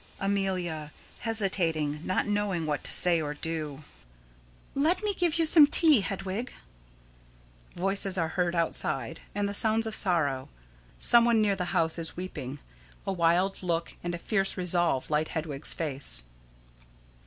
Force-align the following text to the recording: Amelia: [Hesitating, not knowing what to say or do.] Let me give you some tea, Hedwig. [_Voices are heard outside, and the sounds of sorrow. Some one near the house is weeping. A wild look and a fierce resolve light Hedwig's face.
Amelia: 0.19 0.91
[Hesitating, 1.19 2.03
not 2.03 2.25
knowing 2.25 2.65
what 2.65 2.83
to 2.85 2.91
say 2.91 3.21
or 3.21 3.35
do.] 3.35 3.83
Let 4.73 5.03
me 5.03 5.13
give 5.13 5.37
you 5.37 5.45
some 5.45 5.67
tea, 5.67 6.01
Hedwig. 6.01 6.51
[_Voices 7.75 8.19
are 8.19 8.29
heard 8.29 8.55
outside, 8.55 9.21
and 9.35 9.47
the 9.47 9.53
sounds 9.53 9.85
of 9.85 9.93
sorrow. 9.93 10.49
Some 10.97 11.23
one 11.23 11.39
near 11.39 11.55
the 11.55 11.65
house 11.65 11.99
is 11.99 12.17
weeping. 12.17 12.57
A 13.05 13.13
wild 13.13 13.61
look 13.61 13.95
and 14.03 14.15
a 14.15 14.17
fierce 14.17 14.57
resolve 14.57 15.11
light 15.11 15.27
Hedwig's 15.27 15.75
face. 15.75 16.23